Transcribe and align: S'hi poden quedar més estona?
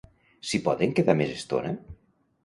S'hi 0.51 0.59
poden 0.67 0.95
quedar 0.99 1.15
més 1.19 1.33
estona? 1.33 1.75